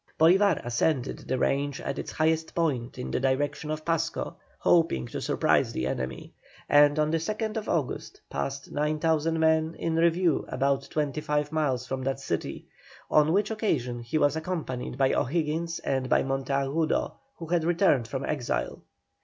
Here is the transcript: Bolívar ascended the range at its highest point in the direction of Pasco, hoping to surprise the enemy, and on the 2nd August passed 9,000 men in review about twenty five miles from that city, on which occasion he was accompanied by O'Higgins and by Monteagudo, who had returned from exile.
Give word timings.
Bolívar 0.19 0.59
ascended 0.65 1.19
the 1.27 1.37
range 1.37 1.79
at 1.79 1.99
its 1.99 2.11
highest 2.13 2.55
point 2.55 2.97
in 2.97 3.11
the 3.11 3.19
direction 3.19 3.69
of 3.69 3.85
Pasco, 3.85 4.35
hoping 4.57 5.05
to 5.05 5.21
surprise 5.21 5.73
the 5.73 5.85
enemy, 5.85 6.33
and 6.67 6.97
on 6.97 7.11
the 7.11 7.19
2nd 7.19 7.67
August 7.67 8.19
passed 8.27 8.71
9,000 8.71 9.39
men 9.39 9.75
in 9.75 9.95
review 9.95 10.43
about 10.47 10.87
twenty 10.89 11.21
five 11.21 11.51
miles 11.51 11.85
from 11.85 12.01
that 12.01 12.19
city, 12.19 12.65
on 13.11 13.31
which 13.31 13.51
occasion 13.51 13.99
he 13.99 14.17
was 14.17 14.35
accompanied 14.35 14.97
by 14.97 15.13
O'Higgins 15.13 15.77
and 15.77 16.09
by 16.09 16.23
Monteagudo, 16.23 17.13
who 17.37 17.45
had 17.45 17.63
returned 17.63 18.07
from 18.07 18.25
exile. 18.25 18.81